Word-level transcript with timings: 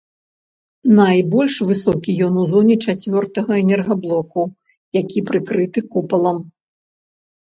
Найбольш 0.99 1.57
высокі 1.71 2.15
ён 2.27 2.39
у 2.43 2.45
зоне 2.53 2.77
чацвёртага 2.93 3.53
энергаблоку, 3.65 4.41
які 4.99 5.19
прыкрыты 5.29 5.79
купалам. 5.93 6.39